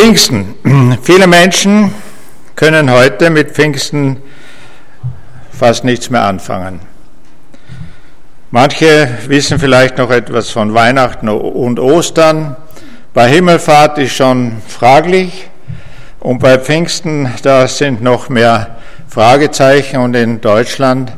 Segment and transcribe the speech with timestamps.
[0.00, 0.54] Pfingsten.
[1.02, 1.92] Viele Menschen
[2.56, 4.16] können heute mit Pfingsten
[5.52, 6.80] fast nichts mehr anfangen.
[8.50, 12.56] Manche wissen vielleicht noch etwas von Weihnachten und Ostern.
[13.12, 15.50] Bei Himmelfahrt ist schon fraglich.
[16.18, 19.98] Und bei Pfingsten, da sind noch mehr Fragezeichen.
[19.98, 21.12] Und in Deutschland,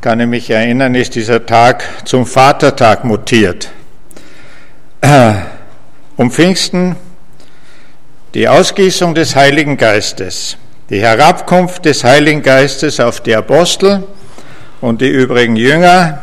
[0.00, 3.70] kann ich mich erinnern, ist dieser Tag zum Vatertag mutiert.
[6.16, 6.94] Um Pfingsten
[8.34, 10.56] die Ausgießung des Heiligen Geistes,
[10.88, 14.04] die Herabkunft des Heiligen Geistes auf die Apostel
[14.80, 16.22] und die übrigen Jünger,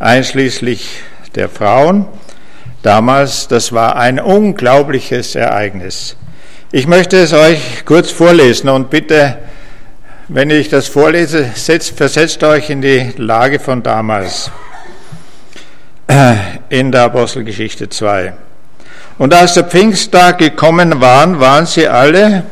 [0.00, 0.88] einschließlich
[1.36, 2.06] der Frauen.
[2.82, 6.16] Damals, das war ein unglaubliches Ereignis.
[6.72, 9.38] Ich möchte es euch kurz vorlesen und bitte,
[10.26, 14.50] wenn ich das vorlese, setzt, versetzt euch in die Lage von damals
[16.68, 18.34] in der Apostelgeschichte 2.
[19.18, 22.44] Und als der Pfingsttag gekommen war, waren sie alle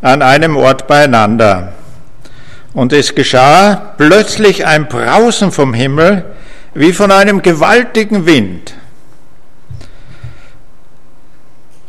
[0.00, 1.72] an einem Ort beieinander.
[2.72, 6.24] Und es geschah plötzlich ein Brausen vom Himmel
[6.74, 8.74] wie von einem gewaltigen Wind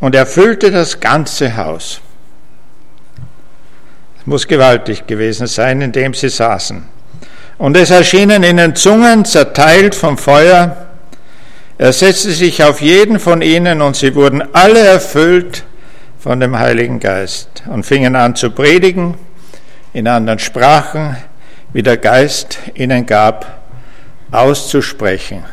[0.00, 2.00] und erfüllte das ganze Haus.
[4.18, 6.84] Es muss gewaltig gewesen sein, in dem sie saßen.
[7.58, 10.88] Und es erschienen ihnen Zungen zerteilt vom Feuer.
[11.82, 15.64] Er setzte sich auf jeden von ihnen und sie wurden alle erfüllt
[16.16, 19.16] von dem Heiligen Geist und fingen an zu predigen
[19.92, 21.16] in anderen Sprachen,
[21.72, 23.64] wie der Geist ihnen gab,
[24.30, 25.44] auszusprechen.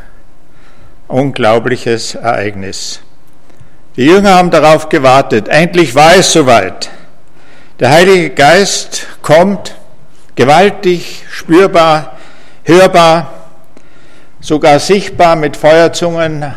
[1.07, 2.99] Unglaubliches Ereignis.
[3.95, 5.47] Die Jünger haben darauf gewartet.
[5.47, 6.91] Endlich war es soweit.
[7.79, 9.73] Der Heilige Geist kommt
[10.35, 12.19] gewaltig, spürbar,
[12.65, 13.38] hörbar,
[14.41, 16.53] sogar sichtbar mit Feuerzungen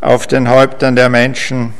[0.00, 1.74] auf den Häuptern der Menschen.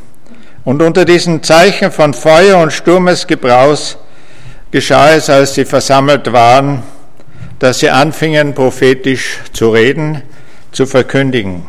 [0.65, 3.99] Und unter diesen Zeichen von Feuer und Sturmesgebraus
[4.71, 6.83] geschah es, als sie versammelt waren,
[7.59, 10.23] dass sie anfingen, prophetisch zu reden,
[10.73, 11.67] zu verkündigen.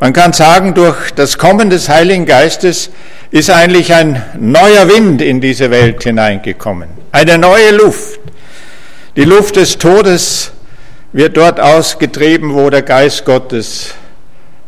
[0.00, 2.90] Man kann sagen, durch das Kommen des Heiligen Geistes
[3.30, 8.20] ist eigentlich ein neuer Wind in diese Welt hineingekommen, eine neue Luft.
[9.16, 10.53] Die Luft des Todes
[11.14, 13.94] wird dort ausgetrieben, wo der Geist Gottes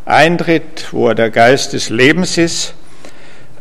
[0.05, 2.73] eintritt, wo der Geist des Lebens ist.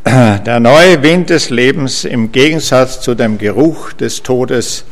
[0.06, 4.86] Der neue Wind des Lebens im Gegensatz zu dem Geruch des Todes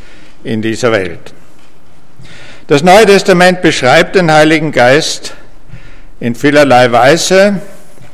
[0.44, 1.36] in dieser Welt.
[2.66, 5.36] Das Neue Testament beschreibt den Heiligen Geist
[6.20, 7.62] in vielerlei Weise.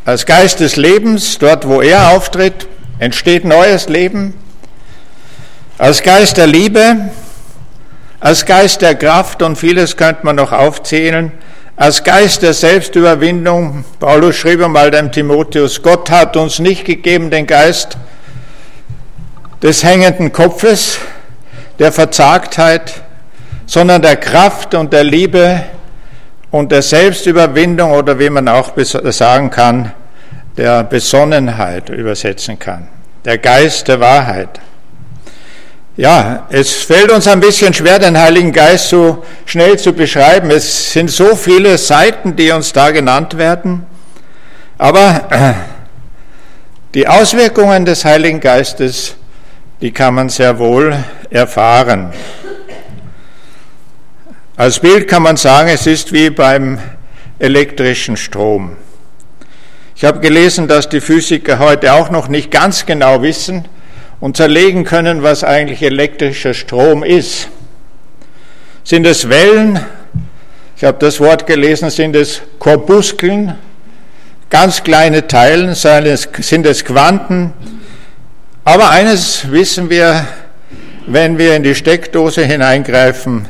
[0.04, 2.68] Als Geist des Lebens, dort wo er auftritt,
[3.00, 4.34] entsteht neues Leben.
[5.78, 6.98] Als Geist der Liebe,
[8.20, 11.32] als Geist der Kraft und vieles könnte man noch aufzählen.
[11.78, 17.48] Als Geist der Selbstüberwindung, Paulus schrieb einmal dem Timotheus, Gott hat uns nicht gegeben den
[17.48, 17.98] Geist
[19.64, 21.00] des hängenden Kopfes,
[21.80, 23.02] der Verzagtheit,
[23.66, 25.64] sondern der Kraft und der Liebe
[26.52, 28.74] und der Selbstüberwindung oder wie man auch
[29.12, 29.94] sagen kann,
[30.58, 32.90] der Besonnenheit übersetzen kann.
[33.24, 34.60] Der Geist der Wahrheit.
[36.00, 40.50] Ja, es fällt uns ein bisschen schwer, den Heiligen Geist so schnell zu beschreiben.
[40.50, 43.86] Es sind so viele Seiten, die uns da genannt werden.
[44.78, 45.58] Aber
[46.94, 49.18] die Auswirkungen des Heiligen Geistes,
[49.82, 50.96] die kann man sehr wohl
[51.32, 52.14] erfahren.
[54.56, 56.80] Als Bild kann man sagen, es ist wie beim
[57.40, 58.78] elektrischen Strom.
[59.98, 63.66] Ich habe gelesen, dass die Physiker heute auch noch nicht ganz genau wissen
[64.20, 67.48] und zerlegen können, was eigentlich elektrischer Strom ist.
[68.84, 69.80] Sind es Wellen?
[70.76, 73.56] Ich habe das Wort gelesen, sind es Korpuskeln,
[74.50, 77.54] ganz kleine Teilen, sind es Quanten?
[78.64, 80.28] Aber eines wissen wir,
[81.06, 83.48] wenn wir in die Steckdose hineingreifen,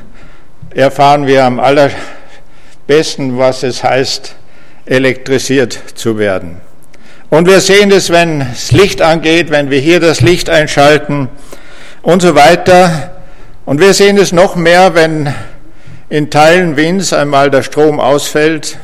[0.74, 4.36] erfahren wir am allerbesten, was es heißt,
[4.86, 6.62] elektrisiert zu werden.
[7.30, 11.30] Und wir sehen es, wenn das Licht angeht, wenn wir hier das Licht einschalten
[12.02, 13.12] und so weiter.
[13.66, 15.32] Und wir sehen es noch mehr, wenn
[16.10, 18.80] in Teilen Wiens einmal der Strom ausfällt,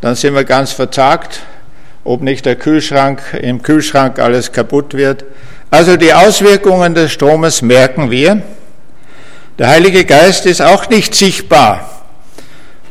[0.00, 1.42] dann sind wir ganz verzagt,
[2.02, 5.24] ob nicht der Kühlschrank, im Kühlschrank alles kaputt wird.
[5.70, 8.42] Also die Auswirkungen des Stromes merken wir.
[9.60, 11.99] Der Heilige Geist ist auch nicht sichtbar.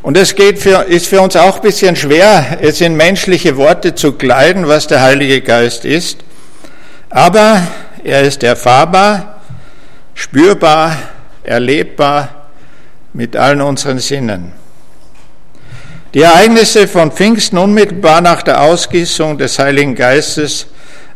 [0.02, 3.96] Und es geht für, ist für uns auch ein bisschen schwer, es in menschliche Worte
[3.96, 6.20] zu kleiden, was der Heilige Geist ist.
[7.10, 7.62] Aber
[8.04, 9.42] er ist erfahrbar,
[10.14, 10.96] spürbar,
[11.44, 12.50] erlebbar
[13.14, 14.54] mit allen unseren Sinnen.
[16.14, 20.68] Die Ereignisse von Pfingsten unmittelbar nach der Ausgießung des Heiligen Geistes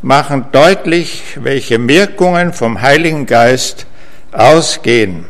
[0.02, 3.86] machen deutlich, welche Wirkungen vom Heiligen Geist
[4.32, 5.26] ausgehen.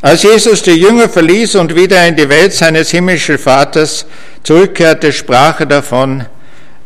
[0.00, 4.06] Als Jesus die Jünger verließ und wieder in die Welt seines himmlischen Vaters
[4.44, 6.24] zurückkehrte, sprach er davon,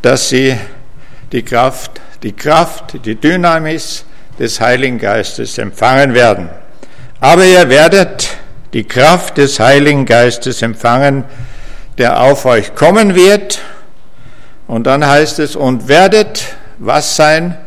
[0.01, 0.57] dass sie
[1.31, 4.07] die Kraft, die Kraft, die Dynamis
[4.39, 6.49] des Heiligen Geistes empfangen werden.
[7.21, 8.31] Aber ihr werdet
[8.73, 11.25] die Kraft des Heiligen Geistes empfangen,
[11.99, 13.61] der auf euch kommen wird.
[14.67, 16.47] Und dann heißt es, und werdet
[16.79, 17.59] was sein?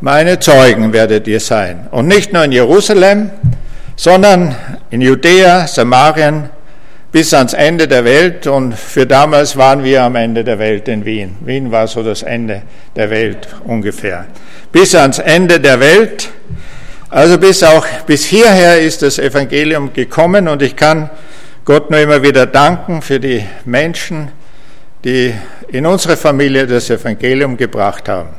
[0.00, 1.86] Meine Zeugen werdet ihr sein.
[1.90, 3.30] Und nicht nur in Jerusalem,
[4.00, 4.56] sondern
[4.88, 6.48] in Judäa, Samarien,
[7.12, 8.46] bis ans Ende der Welt.
[8.46, 11.36] Und für damals waren wir am Ende der Welt in Wien.
[11.40, 12.62] Wien war so das Ende
[12.96, 14.24] der Welt ungefähr.
[14.72, 16.30] Bis ans Ende der Welt.
[17.10, 21.10] Also bis auch bis hierher ist das Evangelium gekommen und ich kann
[21.66, 24.30] Gott nur immer wieder danken für die Menschen,
[25.04, 25.34] die
[25.68, 28.30] in unsere Familie das Evangelium gebracht haben.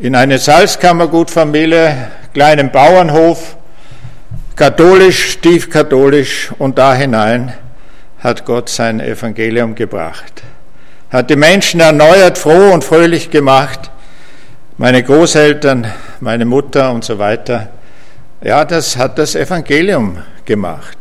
[0.00, 3.56] In eine Salzkammergutfamilie, kleinen Bauernhof,
[4.56, 7.54] katholisch, tiefkatholisch und da hinein
[8.18, 10.42] hat Gott sein Evangelium gebracht.
[11.10, 13.90] Hat die Menschen erneuert, froh und fröhlich gemacht.
[14.78, 15.86] Meine Großeltern,
[16.20, 17.68] meine Mutter und so weiter.
[18.42, 20.98] Ja, das hat das Evangelium gemacht.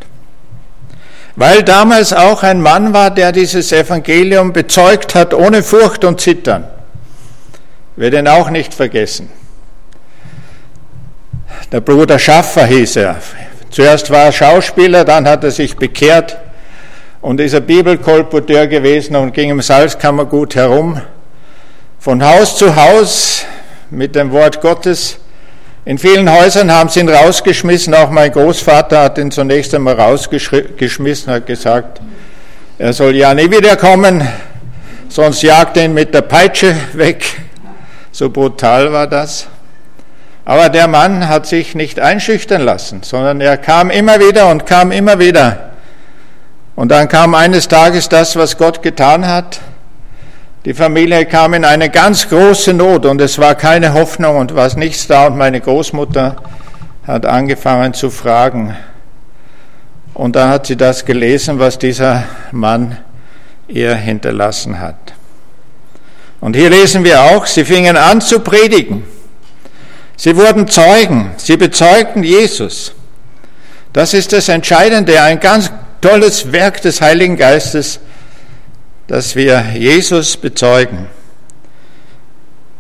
[1.36, 6.66] Weil damals auch ein Mann war, der dieses Evangelium bezeugt hat, ohne Furcht und Zittern.
[7.96, 9.30] Wir den auch nicht vergessen.
[11.72, 13.18] Der Bruder Schaffer hieß er.
[13.70, 16.38] Zuerst war er Schauspieler, dann hat er sich bekehrt
[17.22, 21.02] und ist ein Bibelkolporteur gewesen und ging im Salzkammergut herum,
[22.00, 23.46] von Haus zu Haus
[23.90, 25.18] mit dem Wort Gottes.
[25.86, 31.34] In vielen Häusern haben sie ihn rausgeschmissen, auch mein Großvater hat ihn zunächst einmal rausgeschmissen,
[31.34, 32.02] hat gesagt,
[32.78, 34.28] er soll ja nie wiederkommen,
[35.10, 37.24] sonst jagt ihn mit der Peitsche weg.
[38.12, 39.48] So brutal war das.
[40.46, 44.92] Aber der Mann hat sich nicht einschüchtern lassen, sondern er kam immer wieder und kam
[44.92, 45.72] immer wieder.
[46.76, 49.62] Und dann kam eines Tages das, was Gott getan hat.
[50.66, 54.76] Die Familie kam in eine ganz große Not und es war keine Hoffnung und war
[54.78, 55.28] nichts da.
[55.28, 56.36] Und meine Großmutter
[57.06, 58.76] hat angefangen zu fragen.
[60.14, 62.98] Und dann hat sie das gelesen, was dieser Mann
[63.68, 64.96] ihr hinterlassen hat.
[66.40, 69.04] Und hier lesen wir auch, sie fingen an zu predigen.
[70.24, 72.94] Sie wurden Zeugen, sie bezeugten Jesus.
[73.92, 78.00] Das ist das Entscheidende, ein ganz tolles Werk des Heiligen Geistes,
[79.08, 81.10] dass wir Jesus bezeugen.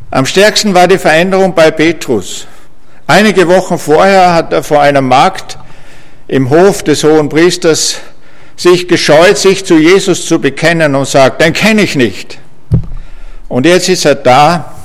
[0.09, 2.47] Am stärksten war die Veränderung bei Petrus.
[3.07, 5.57] Einige Wochen vorher hat er vor einer Magd
[6.29, 7.97] im Hof des hohen Priesters
[8.55, 12.39] sich gescheut, sich zu Jesus zu bekennen und sagt, den kenne ich nicht.
[13.49, 14.75] Und jetzt ist er da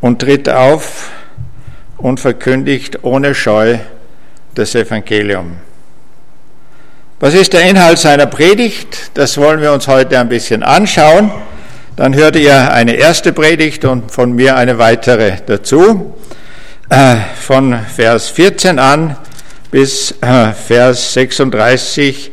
[0.00, 1.10] und tritt auf
[1.98, 3.78] und verkündigt ohne Scheu
[4.54, 5.56] das Evangelium.
[7.20, 9.12] Was ist der Inhalt seiner Predigt?
[9.14, 11.30] Das wollen wir uns heute ein bisschen anschauen.
[11.96, 16.14] Dann hört ihr eine erste Predigt und von mir eine weitere dazu.
[16.90, 19.16] Äh, von Vers 14 an
[19.70, 22.32] bis äh, Vers 36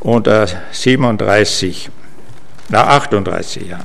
[0.00, 0.28] und
[0.72, 1.90] 37,
[2.68, 3.80] na 38, ja.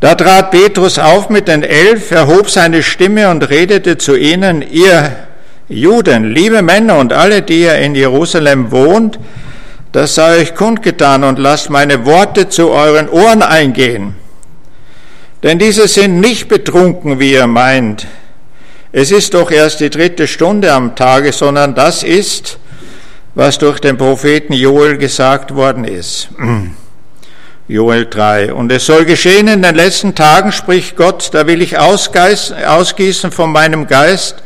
[0.00, 5.16] Da trat Petrus auf mit den Elf, erhob seine Stimme und redete zu ihnen, ihr
[5.68, 9.18] Juden, liebe Männer und alle, die ihr in Jerusalem wohnt,
[9.90, 14.14] das sei euch kundgetan und lasst meine Worte zu euren Ohren eingehen.
[15.42, 18.06] Denn diese sind nicht betrunken, wie ihr meint.
[18.92, 22.58] Es ist doch erst die dritte Stunde am Tage, sondern das ist,
[23.34, 26.28] was durch den Propheten Joel gesagt worden ist.
[27.68, 28.54] Joel 3.
[28.54, 33.52] Und es soll geschehen in den letzten Tagen, spricht Gott, da will ich ausgießen von
[33.52, 34.36] meinem Geist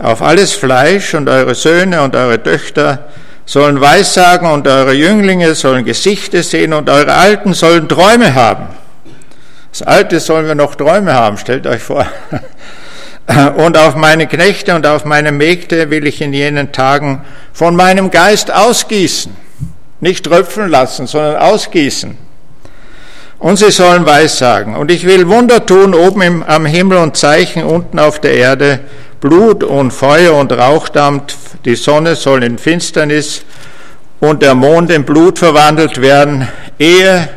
[0.00, 3.06] auf alles Fleisch und eure Söhne und eure Töchter
[3.46, 8.66] sollen Weissagen und eure Jünglinge sollen Gesichter sehen und eure Alten sollen Träume haben.
[9.70, 12.06] Das Alte sollen wir noch Träume haben, stellt euch vor.
[13.56, 18.10] Und auf meine Knechte und auf meine Mägde will ich in jenen Tagen von meinem
[18.10, 19.34] Geist ausgießen.
[20.00, 22.18] Nicht tröpfeln lassen, sondern ausgießen
[23.42, 24.76] und sie sollen Weissagen.
[24.76, 28.80] Und ich will Wunder tun oben im, am Himmel und Zeichen unten auf der Erde,
[29.20, 33.42] Blut und Feuer und Rauchdampf, die Sonne soll in Finsternis
[34.20, 36.46] und der Mond in Blut verwandelt werden,
[36.78, 37.28] ehe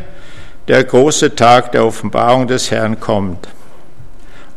[0.67, 3.47] der große Tag der Offenbarung des Herrn kommt.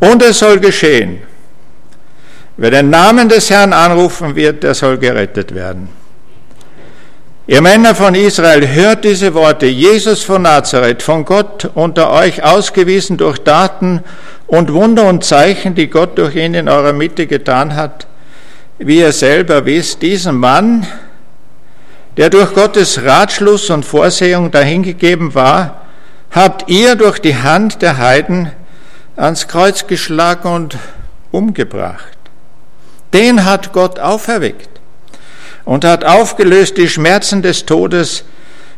[0.01, 1.23] Und es soll geschehen,
[2.59, 5.98] wer den Namen des Herrn anrufen wird, der soll gerettet werden.
[7.51, 9.65] Ihr Männer von Israel, hört diese Worte.
[9.65, 14.05] Jesus von Nazareth, von Gott unter euch ausgewiesen durch Daten
[14.47, 18.07] und Wunder und Zeichen, die Gott durch ihn in eurer Mitte getan hat,
[18.77, 20.87] wie ihr selber wisst, diesen Mann,
[22.19, 25.87] der durch Gottes Ratschluss und Vorsehung dahingegeben war,
[26.31, 28.53] habt ihr durch die Hand der Heiden
[29.17, 30.77] ans Kreuz geschlagen und
[31.31, 32.19] umgebracht.
[33.15, 34.78] Den hat Gott auferweckt
[35.69, 38.25] und hat aufgelöst die Schmerzen des Todes,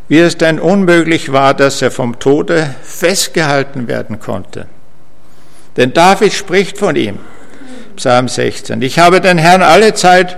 [0.08, 4.66] wie es denn unmöglich war, dass er vom Tode festgehalten werden konnte.
[5.76, 7.20] Denn David spricht von ihm,
[7.94, 10.36] Psalm 16, ich habe den Herrn alle Zeit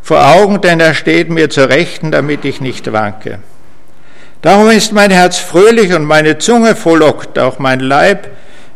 [0.00, 3.40] vor Augen, denn er steht mir zur Rechten, damit ich nicht wanke.
[4.40, 8.30] Darum ist mein Herz fröhlich und meine Zunge frohlockt, auch mein Leib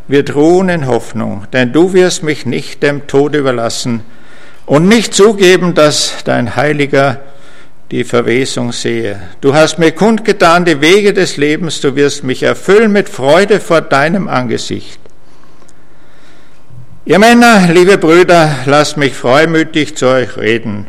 [0.07, 4.03] wird ruhen in Hoffnung, denn du wirst mich nicht dem Tod überlassen,
[4.65, 7.21] und nicht zugeben, dass dein Heiliger
[7.91, 9.21] die Verwesung sehe.
[9.41, 13.81] Du hast mir kundgetan die Wege des Lebens, du wirst mich erfüllen mit Freude vor
[13.81, 14.99] deinem Angesicht.
[17.05, 20.87] Ihr Männer, liebe Brüder, lasst mich freumütig zu euch reden.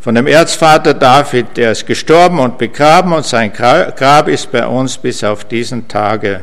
[0.00, 4.96] Von dem Erzvater David, der ist gestorben und begraben und sein Grab ist bei uns
[4.96, 6.40] bis auf diesen Tage.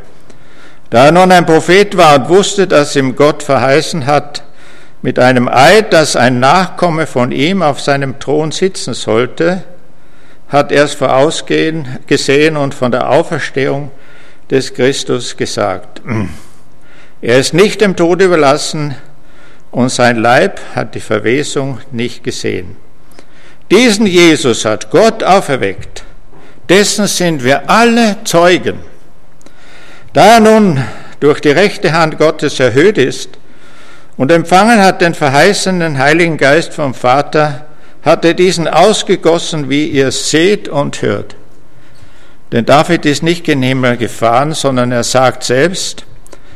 [0.91, 4.43] Da er nun ein Prophet war und wusste, dass ihm Gott verheißen hat,
[5.01, 9.63] mit einem Eid, dass ein Nachkomme von ihm auf seinem Thron sitzen sollte,
[10.49, 13.91] hat er es vorausgehen gesehen und von der Auferstehung
[14.49, 16.01] des Christus gesagt.
[17.21, 18.95] Er ist nicht dem Tod überlassen
[19.71, 22.77] und sein Leib hat die Verwesung nicht gesehen.
[23.69, 26.03] Diesen Jesus hat Gott auferweckt.
[26.69, 28.79] Dessen sind wir alle Zeugen.
[30.13, 30.83] Da er nun
[31.19, 33.29] durch die rechte Hand Gottes erhöht ist,
[34.17, 37.65] und empfangen hat den verheißenen Heiligen Geist vom Vater,
[38.03, 41.35] hat er diesen ausgegossen, wie ihr seht und hört.
[42.51, 46.05] Denn David ist nicht gen Himmel gefahren, sondern er sagt selbst,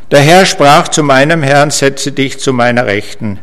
[0.10, 3.40] der Herr sprach zu meinem Herrn, setze dich zu meiner Rechten,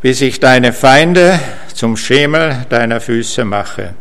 [0.00, 1.38] bis ich deine Feinde
[1.74, 3.94] zum Schemel deiner Füße mache.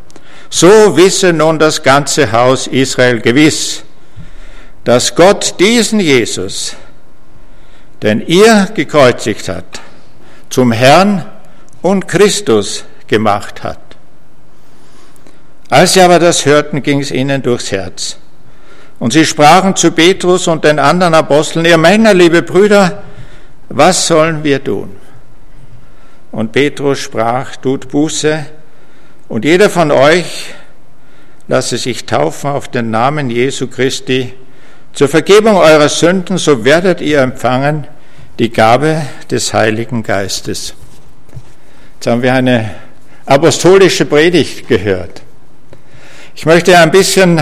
[0.50, 3.84] So wisse nun das ganze Haus Israel gewiss,
[4.84, 6.76] dass Gott diesen Jesus,
[8.04, 9.82] den ihr gekreuzigt hat,
[10.50, 11.26] zum Herrn
[11.82, 13.80] und Christus gemacht hat.
[15.70, 18.18] Als sie aber das hörten, ging es ihnen durchs Herz.
[19.00, 23.04] Und sie sprachen zu Petrus und den anderen Aposteln, ihr Männer, liebe Brüder,
[23.70, 24.96] was sollen wir tun?
[26.32, 28.46] Und Petrus sprach, tut Buße,
[29.28, 30.54] und jeder von euch
[31.48, 34.34] lasse sich taufen auf den Namen Jesu Christi
[34.98, 37.86] zur Vergebung eurer Sünden, so werdet ihr empfangen
[38.40, 40.74] die Gabe des Heiligen Geistes.
[41.94, 42.72] Jetzt haben wir eine
[43.28, 45.22] apostolische Predigt gehört.
[46.36, 47.40] Ich möchte ein bisschen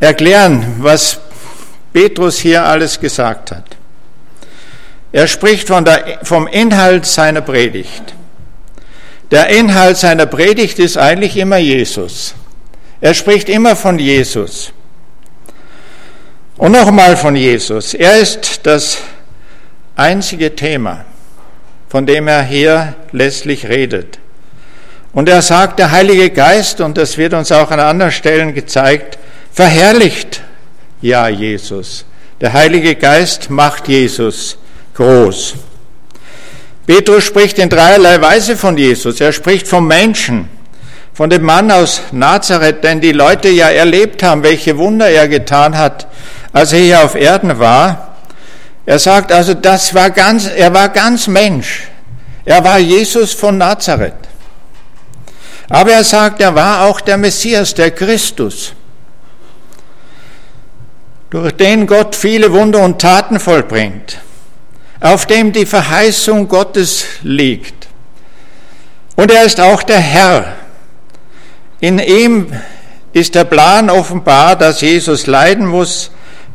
[0.00, 1.20] erklären, was
[1.92, 3.76] Petrus hier alles gesagt hat.
[5.12, 8.14] Er spricht von der, vom Inhalt seiner Predigt.
[9.30, 12.34] Der Inhalt seiner Predigt ist eigentlich immer Jesus.
[13.00, 14.72] Er spricht immer von Jesus.
[16.60, 17.94] Und nochmal von Jesus.
[17.94, 18.98] Er ist das
[19.96, 21.06] einzige Thema,
[21.88, 24.18] von dem er hier letztlich redet.
[25.14, 29.18] Und er sagt, der Heilige Geist, und das wird uns auch an anderen Stellen gezeigt,
[29.50, 30.42] verherrlicht
[31.00, 32.04] ja Jesus.
[32.42, 34.58] Der Heilige Geist macht Jesus
[34.96, 35.54] groß.
[36.86, 39.18] Petrus spricht in dreierlei Weise von Jesus.
[39.22, 40.50] Er spricht vom Menschen,
[41.14, 45.78] von dem Mann aus Nazareth, denn die Leute ja erlebt haben, welche Wunder er getan
[45.78, 46.06] hat
[46.52, 48.16] als er hier auf Erden war.
[48.86, 51.88] Er sagt also, das war ganz, er war ganz Mensch.
[52.44, 54.14] Er war Jesus von Nazareth.
[55.68, 58.72] Aber er sagt, er war auch der Messias, der Christus,
[61.30, 64.18] durch den Gott viele Wunder und Taten vollbringt,
[65.00, 67.86] auf dem die Verheißung Gottes liegt.
[69.14, 70.56] Und er ist auch der Herr.
[71.78, 72.52] In ihm
[73.12, 76.10] ist der Plan offenbar, dass Jesus leiden muss,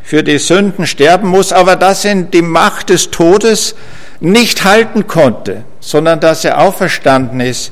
[0.06, 3.76] für die Sünden sterben muss, aber dass ihn die Macht des Todes
[4.20, 7.72] nicht halten konnte, sondern dass er auferstanden ist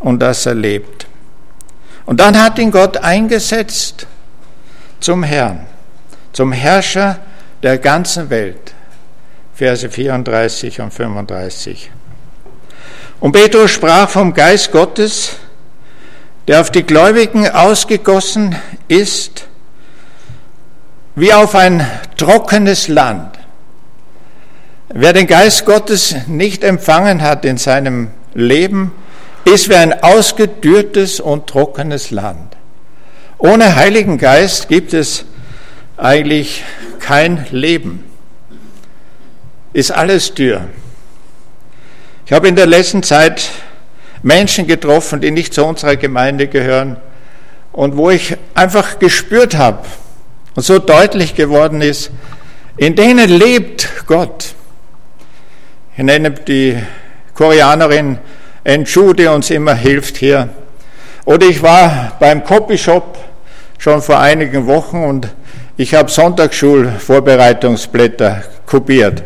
[0.00, 1.06] und dass er lebt.
[2.04, 4.08] Und dann hat ihn Gott eingesetzt
[4.98, 5.66] zum Herrn,
[6.32, 7.20] zum Herrscher
[7.62, 8.74] der ganzen Welt.
[9.54, 11.92] Verse 34 und 35.
[13.20, 15.36] Und Petrus sprach vom Geist Gottes,
[16.48, 18.56] der auf die Gläubigen ausgegossen
[18.88, 19.47] ist,
[21.18, 21.84] wie auf ein
[22.16, 23.36] trockenes Land.
[24.88, 28.92] Wer den Geist Gottes nicht empfangen hat in seinem Leben,
[29.44, 32.56] ist wie ein ausgedürrtes und trockenes Land.
[33.38, 35.24] Ohne Heiligen Geist gibt es
[35.96, 36.62] eigentlich
[37.00, 38.04] kein Leben.
[39.72, 40.66] Ist alles dürr.
[42.26, 43.50] Ich habe in der letzten Zeit
[44.22, 46.96] Menschen getroffen, die nicht zu unserer Gemeinde gehören
[47.72, 49.80] und wo ich einfach gespürt habe
[50.58, 52.10] und so deutlich geworden ist,
[52.76, 54.56] in denen lebt Gott.
[55.96, 56.76] Ich nenne die
[57.32, 58.18] Koreanerin
[58.64, 60.48] Enchu, die uns immer hilft hier.
[61.26, 63.16] Oder ich war beim Copyshop
[63.78, 65.28] schon vor einigen Wochen und
[65.76, 69.22] ich habe Sonntagsschulvorbereitungsblätter kopiert.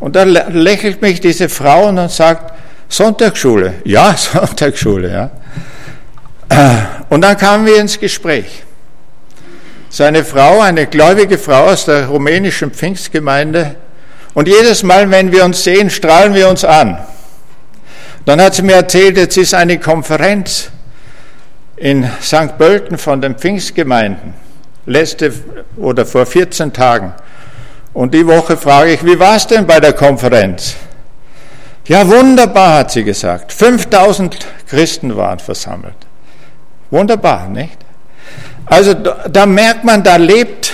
[0.00, 2.54] Und da lächelt mich diese Frau und sagt,
[2.88, 3.74] Sonntagsschule.
[3.84, 5.30] Ja, Sonntagsschule, ja.
[7.10, 8.64] Und dann kamen wir ins Gespräch.
[9.94, 13.76] Seine Frau, eine gläubige Frau aus der rumänischen Pfingstgemeinde,
[14.34, 16.98] und jedes Mal, wenn wir uns sehen, strahlen wir uns an.
[18.24, 20.68] Dann hat sie mir erzählt, jetzt ist eine Konferenz
[21.76, 22.58] in St.
[22.58, 24.34] Pölten von den Pfingstgemeinden,
[24.86, 25.32] letzte
[25.76, 27.14] oder vor 14 Tagen.
[27.92, 30.74] Und die Woche frage ich, wie war es denn bei der Konferenz?
[31.86, 33.52] Ja, wunderbar, hat sie gesagt.
[33.52, 35.94] 5000 Christen waren versammelt.
[36.90, 37.78] Wunderbar, nicht?
[38.66, 40.72] Also da, merkt man, da lebt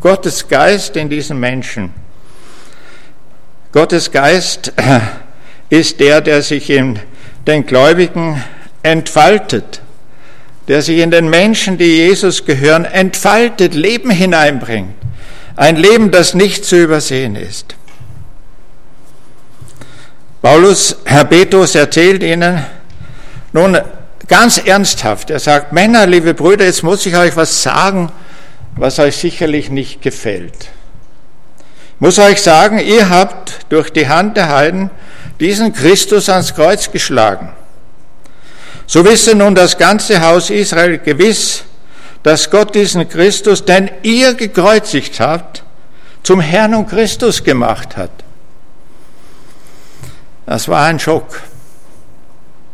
[0.00, 1.92] Gottes Geist in diesen Menschen.
[3.72, 4.72] Gottes Geist
[5.70, 6.98] ist der, der sich in
[7.46, 8.42] den Gläubigen
[8.82, 9.80] entfaltet,
[10.68, 14.94] der sich in den Menschen, die Jesus gehören, entfaltet, Leben hineinbringt.
[15.54, 17.76] Ein Leben, das nicht zu übersehen ist.
[20.40, 22.64] Paulus, Herr Petrus erzählt ihnen
[23.52, 23.78] nun
[24.28, 28.10] ganz ernsthaft, er sagt, Männer, liebe Brüder, jetzt muss ich euch was sagen,
[28.76, 30.70] was euch sicherlich nicht gefällt.
[31.94, 34.90] Ich muss euch sagen, ihr habt durch die Hand der Heiden
[35.40, 37.52] diesen Christus ans Kreuz geschlagen.
[38.86, 41.64] So wisse nun das ganze Haus Israel gewiss,
[42.22, 45.64] dass Gott diesen Christus, den ihr gekreuzigt habt,
[46.22, 48.10] zum Herrn und Christus gemacht hat.
[50.46, 51.40] Das war ein Schock.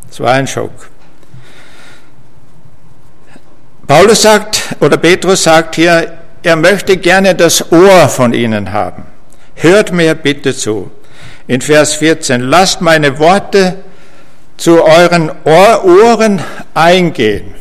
[0.09, 0.73] Das war ein Schock.
[3.89, 9.05] Paulus sagt, oder Petrus sagt hier, er möchte gerne das Ohr von ihnen haben.
[9.55, 10.91] Hört mir bitte zu
[11.47, 13.77] in Vers 14, lasst meine Worte
[14.59, 16.43] zu euren Ohren
[16.75, 17.55] eingehen.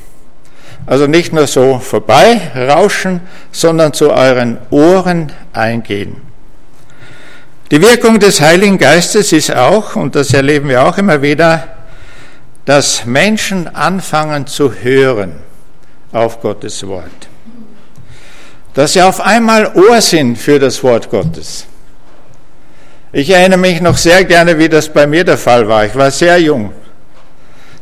[0.85, 3.21] Also nicht nur so vorbei rauschen,
[3.53, 6.17] sondern zu euren Ohren eingehen.
[7.71, 11.69] Die Wirkung des Heiligen Geistes ist auch, und das erleben wir auch immer wieder,
[12.65, 15.46] dass Menschen anfangen zu hören
[16.11, 17.27] auf Gottes Wort.
[18.73, 21.65] Dass sie auf einmal Ohr sind für das Wort Gottes.
[23.11, 25.85] Ich erinnere mich noch sehr gerne, wie das bei mir der Fall war.
[25.85, 26.71] Ich war sehr jung.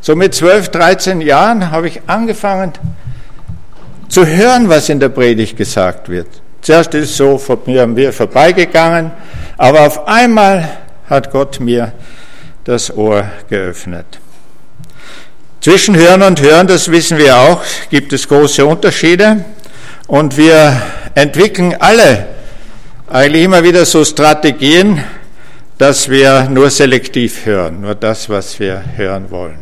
[0.00, 2.72] So mit 12, 13 Jahren habe ich angefangen
[4.08, 6.28] zu hören, was in der Predigt gesagt wird.
[6.62, 9.10] Zuerst ist es so von mir, mir vorbeigegangen,
[9.56, 10.68] aber auf einmal
[11.08, 11.92] hat Gott mir
[12.64, 14.06] das Ohr geöffnet.
[15.66, 19.44] Zwischen Hören und Hören, das wissen wir auch, gibt es große Unterschiede
[20.06, 20.80] und wir
[21.16, 22.28] entwickeln alle
[23.08, 25.02] eigentlich immer wieder so Strategien,
[25.76, 29.58] dass wir nur selektiv hören, nur das, was wir hören wollen.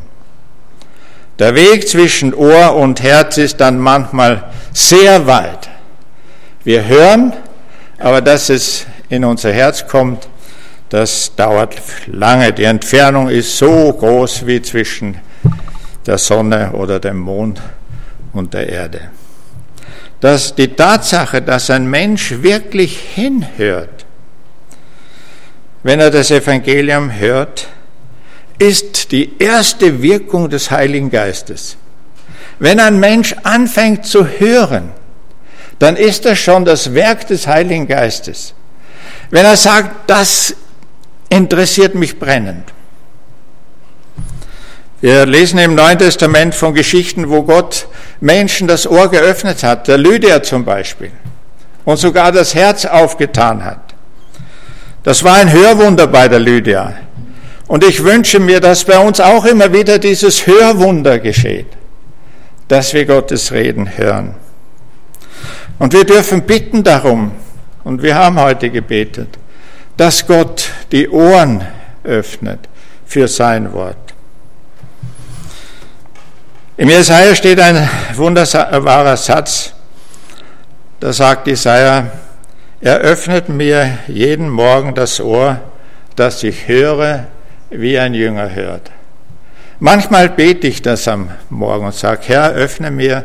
[1.38, 5.70] Der Weg zwischen Ohr und Herz ist dann manchmal sehr weit.
[6.64, 7.32] Wir hören,
[7.98, 10.28] aber dass es in unser Herz kommt,
[10.90, 11.76] das dauert
[12.08, 12.52] lange.
[12.52, 15.23] Die Entfernung ist so groß wie zwischen
[16.06, 17.60] der Sonne oder dem Mond
[18.32, 19.00] und der Erde.
[20.20, 24.04] Dass die Tatsache, dass ein Mensch wirklich hinhört,
[25.82, 27.68] wenn er das Evangelium hört,
[28.58, 31.76] ist die erste Wirkung des Heiligen Geistes.
[32.58, 34.92] Wenn ein Mensch anfängt zu hören,
[35.78, 38.54] dann ist das schon das Werk des Heiligen Geistes.
[39.30, 40.54] Wenn er sagt, das
[41.28, 42.73] interessiert mich brennend.
[45.04, 47.88] Wir lesen im Neuen Testament von Geschichten, wo Gott
[48.20, 51.10] Menschen das Ohr geöffnet hat, der Lydia zum Beispiel,
[51.84, 53.94] und sogar das Herz aufgetan hat.
[55.02, 56.94] Das war ein Hörwunder bei der Lydia.
[57.66, 61.68] Und ich wünsche mir, dass bei uns auch immer wieder dieses Hörwunder geschieht,
[62.68, 64.36] dass wir Gottes Reden hören.
[65.78, 67.32] Und wir dürfen bitten darum,
[67.84, 69.28] und wir haben heute gebetet,
[69.98, 71.62] dass Gott die Ohren
[72.04, 72.60] öffnet
[73.04, 74.03] für sein Wort.
[76.76, 79.72] Im Jesaja steht ein wunderbarer Satz,
[80.98, 82.10] da sagt Jesaja,
[82.80, 85.60] er öffnet mir jeden Morgen das Ohr,
[86.16, 87.28] dass ich höre,
[87.70, 88.90] wie ein Jünger hört.
[89.78, 93.24] Manchmal bete ich das am Morgen und sage, Herr, öffne mir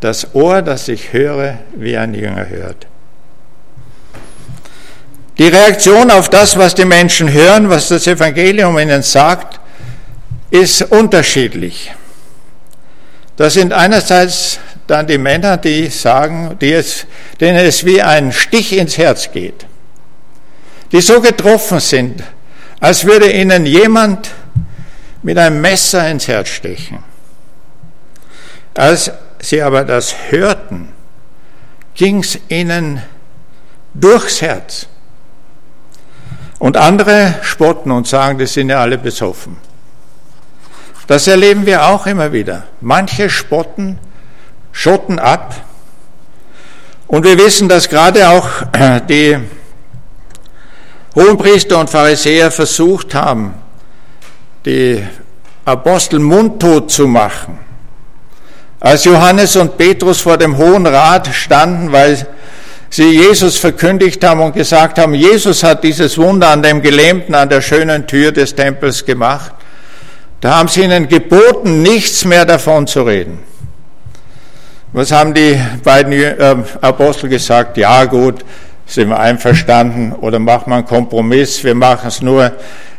[0.00, 2.86] das Ohr, dass ich höre, wie ein Jünger hört.
[5.38, 9.58] Die Reaktion auf das, was die Menschen hören, was das Evangelium ihnen sagt,
[10.50, 11.92] ist unterschiedlich.
[13.40, 17.06] Das sind einerseits dann die Männer, die sagen, die es,
[17.40, 19.64] denen es wie ein Stich ins Herz geht,
[20.92, 22.22] die so getroffen sind,
[22.80, 24.30] als würde ihnen jemand
[25.22, 26.98] mit einem Messer ins Herz stechen.
[28.74, 30.90] Als sie aber das hörten,
[31.94, 33.02] ging es ihnen
[33.94, 34.86] durchs Herz.
[36.58, 39.69] Und andere spotten und sagen, die sind ja alle besoffen.
[41.10, 42.62] Das erleben wir auch immer wieder.
[42.80, 43.98] Manche spotten,
[44.70, 45.56] schotten ab.
[47.08, 48.46] Und wir wissen, dass gerade auch
[49.08, 49.36] die
[51.16, 53.54] Hohenpriester und Pharisäer versucht haben,
[54.64, 55.04] die
[55.64, 57.58] Apostel mundtot zu machen.
[58.78, 62.24] Als Johannes und Petrus vor dem Hohen Rat standen, weil
[62.88, 67.48] sie Jesus verkündigt haben und gesagt haben, Jesus hat dieses Wunder an dem Gelähmten an
[67.48, 69.54] der schönen Tür des Tempels gemacht,
[70.40, 73.38] da haben sie ihnen geboten, nichts mehr davon zu reden.
[74.92, 77.76] Was haben die beiden äh, Apostel gesagt?
[77.76, 78.44] Ja gut,
[78.86, 82.52] sind wir einverstanden oder machen wir einen Kompromiss, wir machen es nur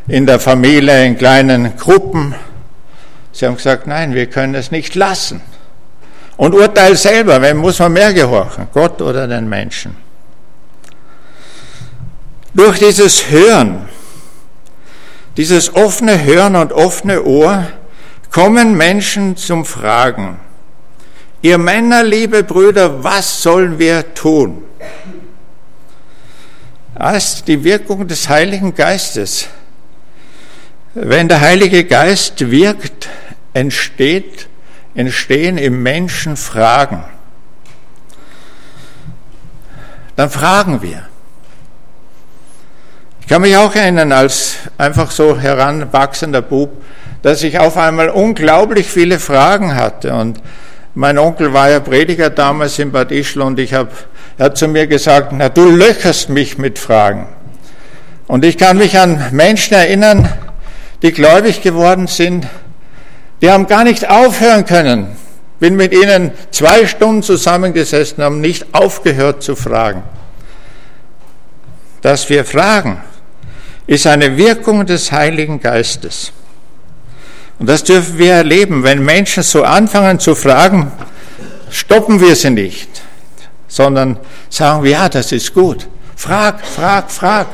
[0.07, 2.33] in der Familie in kleinen Gruppen.
[3.33, 5.41] Sie haben gesagt, nein, wir können es nicht lassen.
[6.37, 9.95] Und urteil selber, wem muss man mehr gehorchen, Gott oder den Menschen?
[12.53, 13.87] Durch dieses Hören
[15.37, 17.67] dieses offene Hören und offene Ohr
[18.31, 20.39] kommen Menschen zum Fragen.
[21.41, 24.63] Ihr Männer, liebe Brüder, was sollen wir tun?
[26.95, 29.47] Als die Wirkung des Heiligen Geistes.
[30.93, 33.09] Wenn der Heilige Geist wirkt,
[33.53, 34.47] entsteht,
[34.93, 37.03] entstehen im Menschen Fragen.
[40.15, 41.07] Dann fragen wir.
[43.21, 46.71] Ich kann mich auch erinnern, als einfach so heranwachsender Bub,
[47.21, 50.13] dass ich auf einmal unglaublich viele Fragen hatte.
[50.13, 50.41] Und
[50.95, 53.89] mein Onkel war ja Prediger damals in Bad Ischl und ich hab,
[54.37, 57.27] er hat zu mir gesagt, na du löcherst mich mit Fragen.
[58.27, 60.27] Und ich kann mich an Menschen erinnern,
[61.01, 62.47] die gläubig geworden sind,
[63.41, 65.15] die haben gar nicht aufhören können.
[65.59, 70.03] Bin mit ihnen zwei Stunden zusammengesessen, haben nicht aufgehört zu fragen.
[72.01, 73.01] Dass wir fragen,
[73.87, 76.31] ist eine Wirkung des Heiligen Geistes.
[77.59, 78.83] Und das dürfen wir erleben.
[78.83, 80.91] Wenn Menschen so anfangen zu fragen,
[81.69, 82.89] stoppen wir sie nicht,
[83.67, 84.17] sondern
[84.49, 85.87] sagen wir, ja, das ist gut.
[86.15, 87.47] Frag, frag, frag.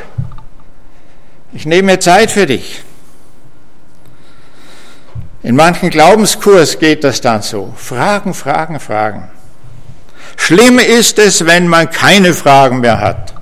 [1.53, 2.83] Ich nehme mir Zeit für dich.
[5.43, 7.73] In manchen Glaubenskurs geht das dann so.
[7.77, 9.29] Fragen, fragen, fragen.
[10.35, 13.33] Schlimm ist es, wenn man keine Fragen mehr hat.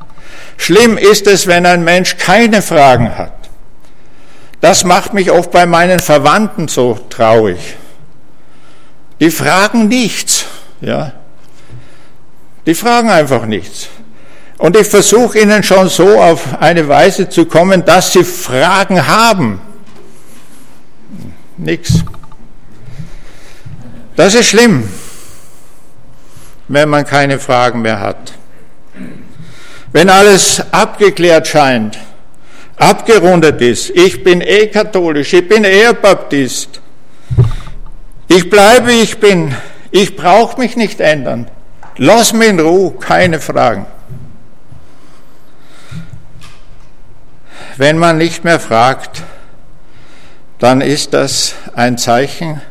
[0.58, 3.34] Schlimm ist es, wenn ein Mensch keine Fragen hat.
[4.62, 7.78] Das macht mich oft bei meinen Verwandten so traurig.
[9.20, 10.46] Die fragen nichts,
[10.82, 11.14] ja.
[12.66, 13.88] Die fragen einfach nichts.
[14.58, 19.62] Und ich versuche ihnen schon so auf eine Weise zu kommen, dass sie Fragen haben.
[21.58, 22.04] Nix.
[24.16, 24.90] Das ist schlimm,
[26.68, 28.34] wenn man keine Fragen mehr hat.
[29.96, 31.98] Wenn alles abgeklärt scheint,
[32.76, 36.82] abgerundet ist, ich bin eh katholisch, ich bin eher Baptist,
[38.28, 39.56] ich bleibe, ich bin,
[39.92, 41.50] ich brauche mich nicht ändern,
[41.96, 43.86] lass mich in Ruhe, keine Fragen.
[47.78, 49.24] Wenn man nicht mehr fragt,
[50.60, 52.62] dann ist das ein Zeichen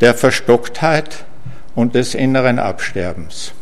[0.00, 1.26] der Verstocktheit
[1.74, 3.52] und des inneren Absterbens.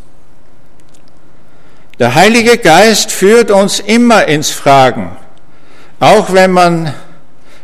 [1.99, 5.17] Der Heilige Geist führt uns immer ins Fragen,
[5.99, 6.93] auch wenn man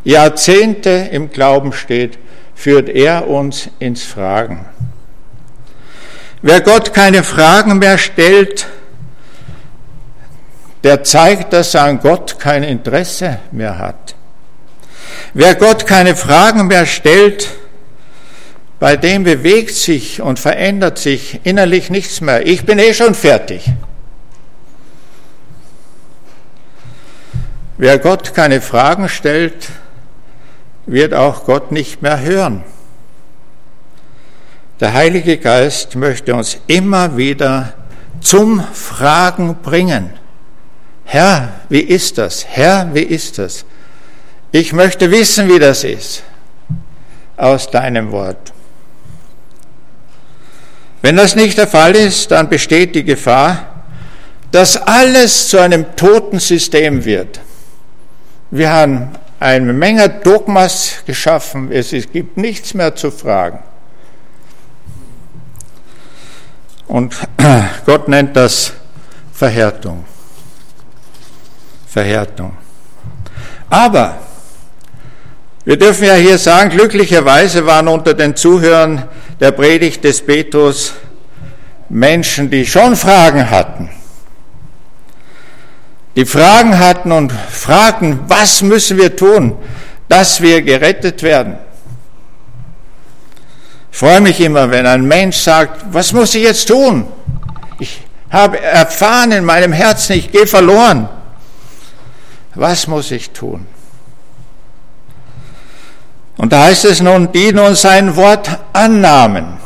[0.04, 2.18] Jahrzehnte im Glauben steht,
[2.54, 4.64] führt er uns ins Fragen.
[6.40, 8.66] Wer Gott keine Fragen mehr stellt,
[10.82, 14.14] der zeigt, dass er an Gott kein Interesse mehr hat.
[15.34, 17.50] Wer Gott keine Fragen mehr stellt,
[18.80, 22.46] bei dem bewegt sich und verändert sich innerlich nichts mehr.
[22.46, 23.70] Ich bin eh schon fertig.
[27.82, 29.70] Wer Gott keine Fragen stellt,
[30.86, 32.62] wird auch Gott nicht mehr hören.
[34.78, 37.72] Der Heilige Geist möchte uns immer wieder
[38.20, 40.12] zum Fragen bringen.
[41.06, 42.46] Herr, wie ist das?
[42.48, 43.64] Herr, wie ist das?
[44.52, 46.22] Ich möchte wissen, wie das ist.
[47.36, 48.52] aus deinem Wort.
[51.00, 53.82] Wenn das nicht der Fall ist, dann besteht die Gefahr,
[54.52, 57.40] dass alles zu einem toten System wird.
[58.54, 59.08] Wir haben
[59.40, 63.60] eine Menge Dogmas geschaffen, es gibt nichts mehr zu fragen.
[66.86, 67.16] Und
[67.86, 68.74] Gott nennt das
[69.32, 70.04] Verhärtung.
[71.88, 72.54] Verhärtung.
[73.70, 74.18] Aber
[75.64, 79.08] wir dürfen ja hier sagen, glücklicherweise waren unter den Zuhörern
[79.40, 80.92] der Predigt des Petrus
[81.88, 83.88] Menschen, die schon Fragen hatten.
[86.16, 89.56] Die Fragen hatten und fragten, was müssen wir tun,
[90.08, 91.56] dass wir gerettet werden?
[93.90, 97.06] Ich freue mich immer, wenn ein Mensch sagt, was muss ich jetzt tun?
[97.78, 101.08] Ich habe erfahren in meinem Herzen, ich gehe verloren.
[102.54, 103.66] Was muss ich tun?
[106.36, 109.58] Und da heißt es nun, die nun sein Wort annahmen.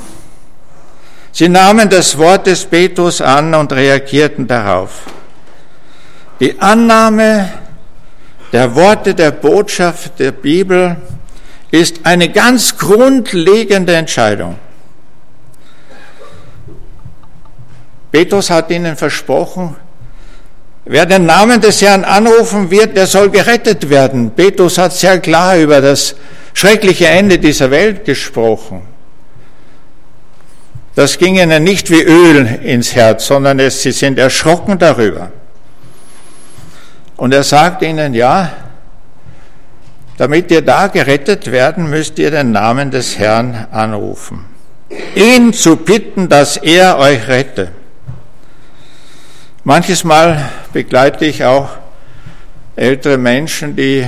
[1.33, 5.03] Sie nahmen das Wort des Petrus an und reagierten darauf.
[6.39, 7.51] Die Annahme
[8.53, 10.97] der Worte der Botschaft der Bibel
[11.71, 14.57] ist eine ganz grundlegende Entscheidung.
[18.13, 19.77] Petrus hat ihnen versprochen,
[20.85, 24.31] wer den Namen des Herrn anrufen wird, der soll gerettet werden.
[24.31, 26.17] Petrus hat sehr klar über das
[26.53, 28.83] schreckliche Ende dieser Welt gesprochen.
[30.95, 35.31] Das ging ihnen nicht wie Öl ins Herz, sondern es, sie sind erschrocken darüber.
[37.17, 38.53] Und er sagt ihnen, ja,
[40.19, 44.45] damit ihr da gerettet werden, müsst ihr den Namen des Herrn anrufen.
[45.15, 47.71] Ihn zu bitten, dass er euch rette.
[49.65, 51.71] Manches Mal begleite ich auch
[52.77, 54.07] ältere Menschen, die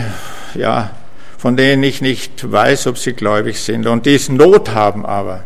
[0.54, 0.90] ja
[1.38, 5.44] von denen ich nicht weiß, ob sie gläubig sind und die es Not haben aber.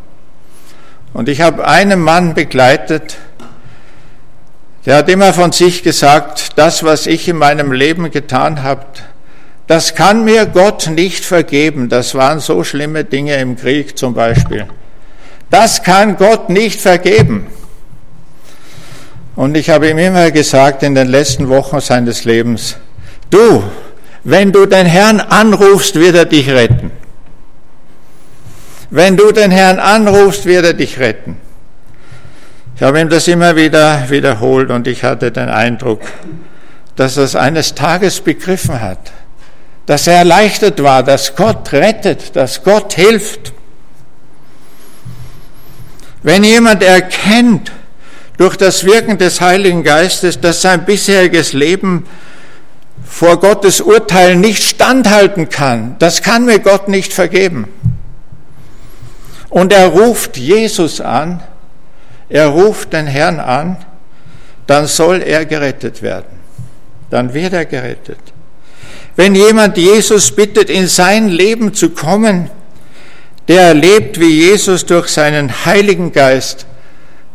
[1.12, 3.18] Und ich habe einen Mann begleitet,
[4.84, 8.86] der hat immer von sich gesagt, das, was ich in meinem Leben getan habe,
[9.66, 11.88] das kann mir Gott nicht vergeben.
[11.88, 14.66] Das waren so schlimme Dinge im Krieg zum Beispiel.
[15.50, 17.46] Das kann Gott nicht vergeben.
[19.36, 22.76] Und ich habe ihm immer gesagt in den letzten Wochen seines Lebens,
[23.30, 23.62] du,
[24.24, 26.90] wenn du den Herrn anrufst, wird er dich retten.
[28.90, 31.38] Wenn du den Herrn anrufst, wird er dich retten.
[32.74, 36.00] Ich habe ihm das immer wieder wiederholt und ich hatte den Eindruck,
[36.96, 39.12] dass er es eines Tages begriffen hat,
[39.86, 43.52] dass er erleichtert war, dass Gott rettet, dass Gott hilft.
[46.22, 47.72] Wenn jemand erkennt
[48.38, 52.06] durch das Wirken des Heiligen Geistes, dass sein bisheriges Leben
[53.04, 57.68] vor Gottes Urteil nicht standhalten kann, das kann mir Gott nicht vergeben.
[59.50, 61.42] Und er ruft Jesus an,
[62.32, 63.76] er ruft den Herrn an,
[64.66, 66.40] dann soll er gerettet werden.
[67.10, 68.18] Dann wird er gerettet.
[69.16, 72.50] Wenn jemand Jesus bittet, in sein Leben zu kommen,
[73.48, 76.64] der erlebt, wie Jesus durch seinen Heiligen Geist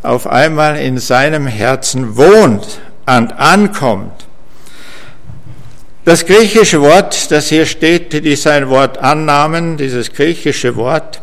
[0.01, 4.25] auf einmal in seinem Herzen wohnt und ankommt,
[6.05, 11.21] das griechische Wort, das hier steht, ist ein Wort Annahmen, dieses griechische Wort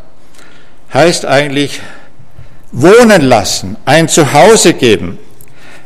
[0.93, 1.81] heißt eigentlich
[2.75, 5.19] wohnen lassen, ein Zuhause geben.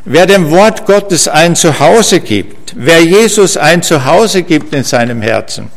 [0.05, 5.69] Wer dem Wort Gottes ein Zuhause gibt, wer Jesus ein Zuhause gibt in seinem Herzen,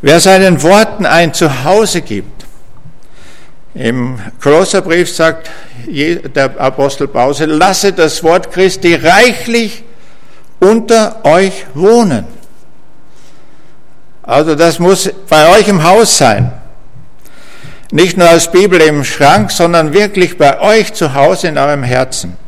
[0.00, 2.44] wer seinen Worten ein Zuhause gibt.
[3.74, 5.50] Im Kolosserbrief sagt
[5.86, 9.84] der Apostel Paulus, lasse das Wort Christi reichlich
[10.58, 12.26] unter euch wohnen.
[14.22, 16.52] Also das muss bei euch im Haus sein.
[17.92, 22.38] Nicht nur als Bibel im Schrank, sondern wirklich bei euch zu Hause in eurem Herzen.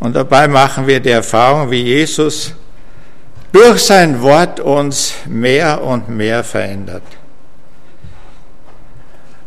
[0.00, 2.54] Und dabei machen wir die Erfahrung, wie Jesus
[3.52, 7.02] durch sein Wort uns mehr und mehr verändert.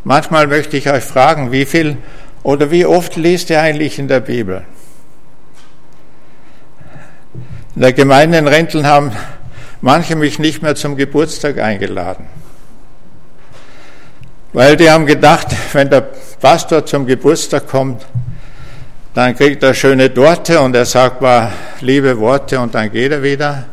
[0.03, 1.97] Manchmal möchte ich euch fragen, wie viel
[2.43, 4.63] oder wie oft liest ihr eigentlich in der Bibel?
[7.75, 9.11] In der Gemeinde in Renteln haben
[9.81, 12.27] manche mich nicht mehr zum Geburtstag eingeladen.
[14.51, 16.01] Weil die haben gedacht, wenn der
[16.39, 18.05] Pastor zum Geburtstag kommt,
[19.13, 23.21] dann kriegt er schöne Torte und er sagt mal liebe Worte und dann geht er
[23.21, 23.65] wieder.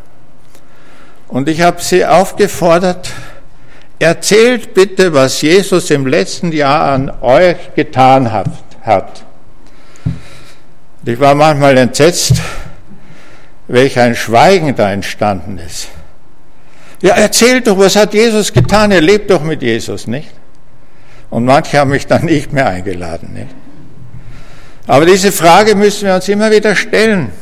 [1.29, 3.11] Und ich habe sie aufgefordert,
[3.99, 9.07] erzählt bitte, was Jesus im letzten Jahr an euch getan hat.
[11.05, 12.35] Ich war manchmal entsetzt,
[13.69, 15.89] welch ein Schweigen da entstanden ist.
[17.03, 18.91] Ja, erzähl doch, was hat Jesus getan?
[18.91, 20.31] Er lebt doch mit Jesus, nicht?
[21.31, 23.55] Und manche haben mich dann nicht mehr eingeladen, nicht?
[24.87, 27.33] Aber diese Frage müssen wir uns immer wieder stellen.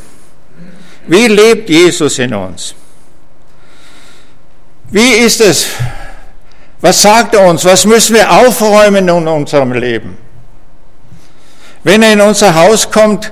[1.06, 2.74] Wie lebt Jesus in uns?
[4.90, 5.66] Wie ist es?
[6.80, 7.64] Was sagt er uns?
[7.64, 10.16] Was müssen wir aufräumen in unserem Leben?
[11.82, 13.30] Wenn er in unser Haus kommt,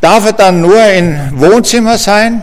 [0.00, 2.42] darf er dann nur im Wohnzimmer sein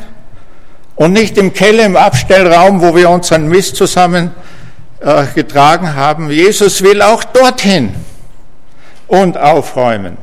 [0.95, 4.31] und nicht im Keller, im Abstellraum, wo wir unseren Mist zusammen
[5.05, 6.31] äh, getragen haben.
[6.31, 7.93] Jesus will auch dorthin
[9.05, 10.17] und aufräumen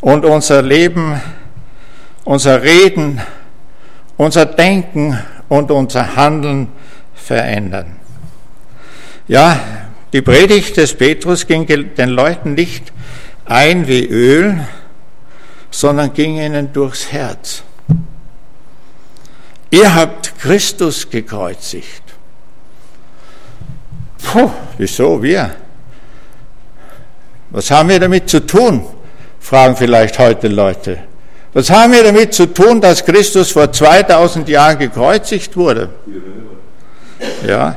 [0.00, 1.20] und unser Leben,
[2.24, 3.20] unser Reden,
[4.16, 5.16] unser Denken
[5.48, 6.66] und unser Handeln
[7.14, 7.94] verändern.
[9.28, 9.60] Ja,
[10.12, 12.92] die Predigt des Petrus ging den Leuten nicht
[13.44, 14.66] ein wie Öl,
[15.70, 17.62] sondern ging ihnen durchs Herz.
[19.70, 22.07] Ihr habt Christus gekreuzigt.
[24.22, 25.50] Puh, wieso wir?
[27.50, 28.84] Was haben wir damit zu tun?
[29.40, 30.98] Fragen vielleicht heute Leute.
[31.54, 35.88] Was haben wir damit zu tun, dass Christus vor 2000 Jahren gekreuzigt wurde?
[37.46, 37.76] Ja.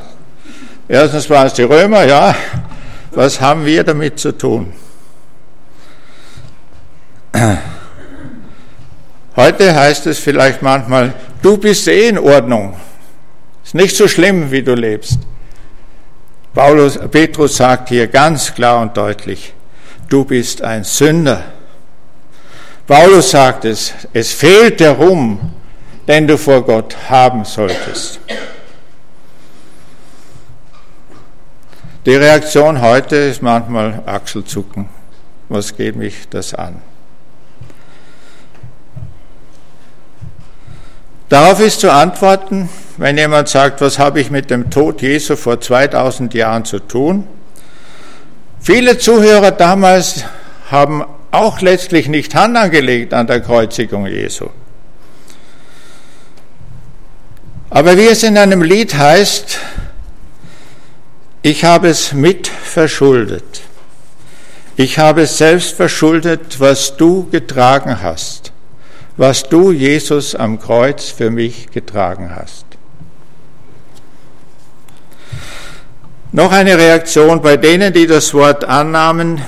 [0.88, 2.36] Erstens waren es die Römer, ja.
[3.12, 4.74] Was haben wir damit zu tun?
[9.36, 12.76] Heute heißt es vielleicht manchmal, du bist eh in Ordnung.
[13.64, 15.20] Ist nicht so schlimm, wie du lebst.
[16.54, 19.54] Paulus, Petrus sagt hier ganz klar und deutlich,
[20.10, 21.44] du bist ein Sünder.
[22.86, 25.40] Paulus sagt es, es fehlt der Ruhm,
[26.08, 28.20] den du vor Gott haben solltest.
[32.06, 34.90] Die Reaktion heute ist manchmal Achselzucken.
[35.48, 36.82] Was geht mich das an?
[41.32, 42.68] Darauf ist zu antworten,
[42.98, 47.26] wenn jemand sagt, was habe ich mit dem Tod Jesu vor 2000 Jahren zu tun?
[48.60, 50.26] Viele Zuhörer damals
[50.70, 54.50] haben auch letztlich nicht Hand angelegt an der Kreuzigung Jesu.
[57.70, 59.58] Aber wie es in einem Lied heißt,
[61.44, 63.62] ich habe es mit verschuldet.
[64.76, 68.51] Ich habe es selbst verschuldet, was du getragen hast
[69.22, 72.66] was du, Jesus, am Kreuz für mich getragen hast.
[76.32, 79.40] Noch eine Reaktion bei denen, die das Wort annahmen,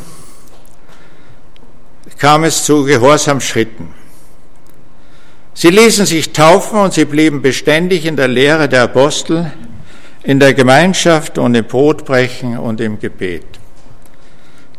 [2.19, 3.87] kam es zu Gehorsamschritten.
[5.55, 9.51] Sie ließen sich taufen und sie blieben beständig in der Lehre der Apostel,
[10.21, 13.47] in der Gemeinschaft und im Brotbrechen und im Gebet.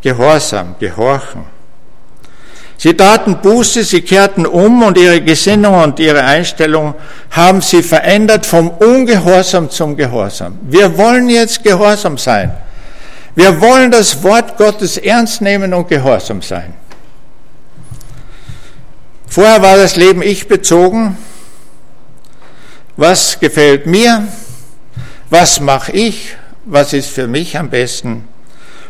[0.02, 1.53] Gehorsam, gehorchen.
[2.76, 6.94] Sie taten Buße, sie kehrten um und ihre Gesinnung und ihre Einstellung
[7.30, 10.58] haben sie verändert vom Ungehorsam zum Gehorsam.
[10.62, 12.52] Wir wollen jetzt gehorsam sein.
[13.34, 16.74] Wir wollen das Wort Gottes ernst nehmen und gehorsam sein.
[19.26, 21.16] Vorher war das Leben ich bezogen.
[22.96, 24.28] Was gefällt mir?
[25.30, 26.36] Was mache ich?
[26.64, 28.28] Was ist für mich am besten?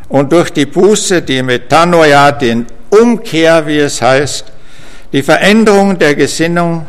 [0.09, 2.66] Und durch die Buße, die Metanoia, den
[3.00, 4.46] Umkehr, wie es heißt,
[5.12, 6.87] die Veränderung der Gesinnung,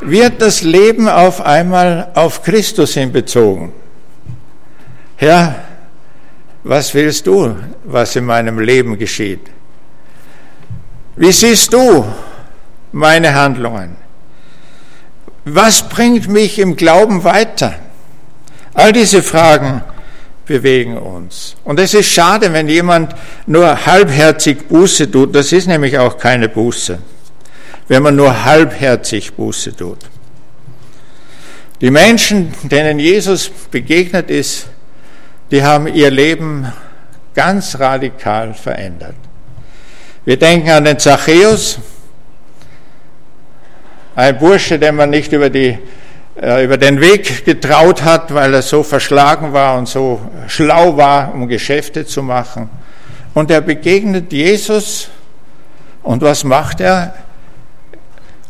[0.00, 3.72] wird das Leben auf einmal auf Christus hinbezogen.
[5.16, 5.54] Herr,
[6.64, 9.48] was willst du, was in meinem Leben geschieht?
[11.16, 12.04] Wie siehst du
[12.92, 13.96] meine Handlungen?
[15.44, 17.74] Was bringt mich im Glauben weiter?
[18.74, 19.82] All diese Fragen
[20.46, 21.56] bewegen uns.
[21.64, 23.14] Und es ist schade, wenn jemand
[23.46, 25.34] nur halbherzig Buße tut.
[25.34, 26.98] Das ist nämlich auch keine Buße,
[27.88, 29.98] wenn man nur halbherzig Buße tut.
[31.80, 34.68] Die Menschen, denen Jesus begegnet ist,
[35.50, 36.72] die haben ihr Leben
[37.34, 39.16] ganz radikal verändert.
[40.24, 41.78] Wir denken an den Zachäus,
[44.14, 45.78] ein Bursche, den man nicht über die
[46.34, 51.46] über den Weg getraut hat, weil er so verschlagen war und so schlau war, um
[51.46, 52.70] Geschäfte zu machen.
[53.34, 55.08] Und er begegnet Jesus
[56.02, 57.14] und was macht er?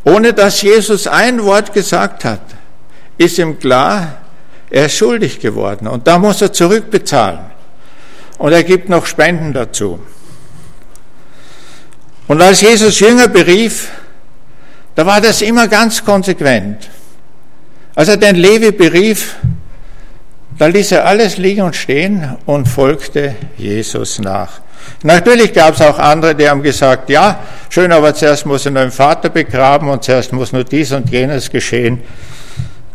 [0.05, 2.41] Ohne dass Jesus ein Wort gesagt hat,
[3.19, 4.19] ist ihm klar,
[4.71, 7.41] er ist schuldig geworden und da muss er zurückbezahlen.
[8.39, 10.01] Und er gibt noch Spenden dazu.
[12.27, 13.91] Und als Jesus Jünger berief,
[14.95, 16.89] da war das immer ganz konsequent.
[17.95, 19.37] Als er den Levi berief,
[20.59, 24.61] da ließ er alles liegen und stehen und folgte Jesus nach.
[25.03, 28.91] Natürlich gab es auch andere, die haben gesagt, ja, schön, aber zuerst muss er den
[28.91, 32.01] Vater begraben und zuerst muss nur dies und jenes geschehen.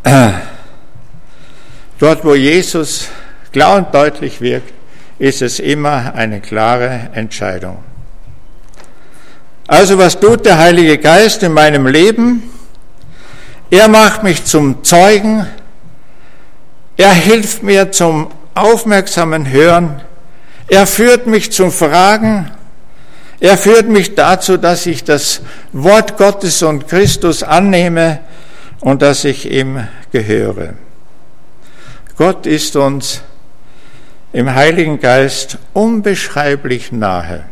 [1.99, 3.07] Dort, wo Jesus
[3.51, 4.73] klar und deutlich wirkt,
[5.19, 7.79] ist es immer eine klare Entscheidung.
[9.67, 12.43] Also was tut der Heilige Geist in meinem Leben?
[13.69, 15.45] Er macht mich zum Zeugen.
[16.95, 20.01] Er hilft mir zum aufmerksamen Hören.
[20.67, 22.51] Er führt mich zum Fragen.
[23.39, 25.41] Er führt mich dazu, dass ich das
[25.73, 28.19] Wort Gottes und Christus annehme
[28.79, 30.73] und dass ich ihm gehöre.
[32.17, 33.21] Gott ist uns
[34.33, 37.43] im Heiligen Geist unbeschreiblich nahe.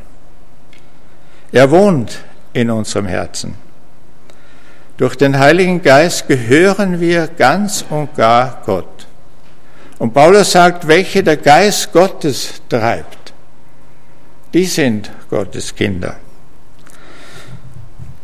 [1.52, 2.20] Er wohnt
[2.54, 3.65] in unserem Herzen.
[4.98, 9.08] Durch den Heiligen Geist gehören wir ganz und gar Gott.
[10.00, 13.34] Und Paulus sagt, welche der Geist Gottes treibt,
[14.54, 16.16] die sind Gottes Kinder.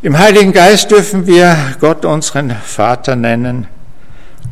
[0.02, 3.68] Im Heiligen Geist dürfen wir Gott unseren Vater nennen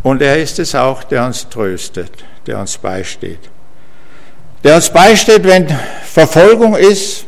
[0.04, 2.12] und er ist es auch, der uns tröstet,
[2.46, 3.50] der uns beisteht.
[4.66, 5.68] Der uns beisteht, wenn
[6.04, 7.26] Verfolgung ist.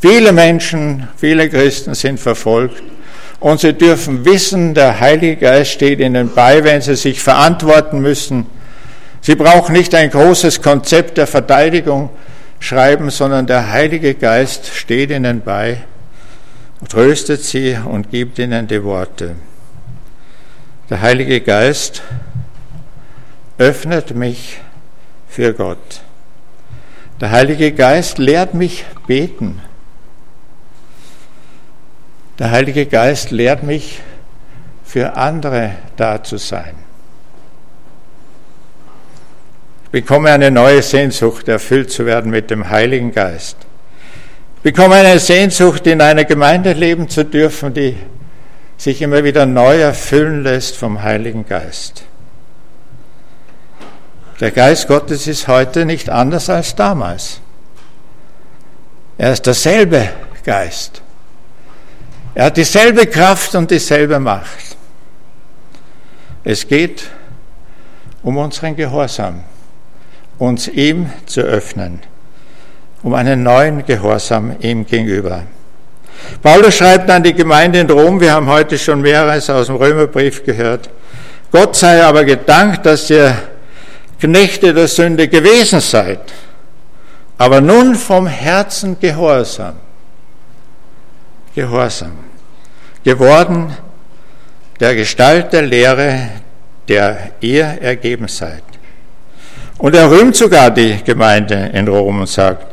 [0.00, 2.82] Viele Menschen, viele Christen sind verfolgt
[3.40, 8.46] und sie dürfen wissen, der Heilige Geist steht ihnen bei, wenn sie sich verantworten müssen.
[9.20, 12.10] Sie brauchen nicht ein großes Konzept der Verteidigung
[12.60, 15.78] schreiben, sondern der Heilige Geist steht ihnen bei,
[16.88, 19.34] tröstet sie und gibt ihnen die Worte.
[20.88, 22.02] Der Heilige Geist
[23.58, 24.58] öffnet mich
[25.28, 26.00] für Gott.
[27.20, 29.60] Der Heilige Geist lehrt mich beten.
[32.38, 34.00] Der Heilige Geist lehrt mich,
[34.84, 36.74] für andere da zu sein.
[39.84, 43.56] Ich bekomme eine neue Sehnsucht, erfüllt zu werden mit dem Heiligen Geist.
[44.56, 47.96] Ich bekomme eine Sehnsucht, in einer Gemeinde leben zu dürfen, die
[48.76, 52.04] sich immer wieder neu erfüllen lässt vom Heiligen Geist.
[54.40, 57.40] Der Geist Gottes ist heute nicht anders als damals.
[59.16, 60.10] Er ist derselbe
[60.44, 61.00] Geist.
[62.36, 64.76] Er hat dieselbe Kraft und dieselbe Macht.
[66.44, 67.04] Es geht
[68.22, 69.42] um unseren Gehorsam,
[70.36, 72.00] uns ihm zu öffnen,
[73.02, 75.44] um einen neuen Gehorsam ihm gegenüber.
[76.42, 80.44] Paulus schreibt an die Gemeinde in Rom, wir haben heute schon mehreres aus dem Römerbrief
[80.44, 80.90] gehört,
[81.50, 83.34] Gott sei aber gedankt, dass ihr
[84.20, 86.20] Knechte der Sünde gewesen seid,
[87.38, 89.76] aber nun vom Herzen gehorsam.
[91.54, 92.25] Gehorsam
[93.06, 93.72] geworden
[94.80, 96.28] der Gestalt der Lehre,
[96.88, 98.64] der ihr ergeben seid.
[99.78, 102.66] Und er rühmt sogar die Gemeinde in Rom und sagt,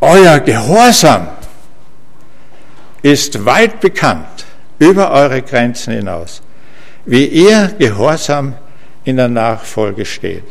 [0.00, 1.26] euer Gehorsam
[3.02, 4.46] ist weit bekannt
[4.78, 6.42] über eure Grenzen hinaus,
[7.04, 8.54] wie ihr Gehorsam
[9.02, 10.44] in der Nachfolge steht.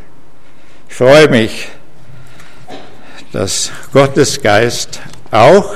[0.90, 1.70] Ich freue mich,
[3.32, 5.00] dass Gottes Geist
[5.32, 5.74] auch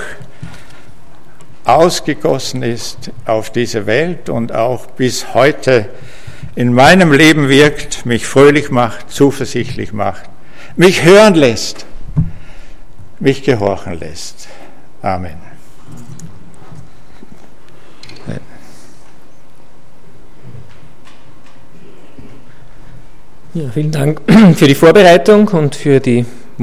[1.66, 5.89] ausgegossen ist auf diese Welt und auch bis heute
[6.55, 10.30] in meinem Leben wirkt, mich fröhlich macht, zuversichtlich macht,
[10.76, 11.86] mich hören lässt,
[13.20, 14.47] mich gehorchen lässt.
[15.01, 15.53] Amen.
[23.55, 24.20] Ja, vielen Dank
[24.55, 26.26] für die Vorbereitung und für die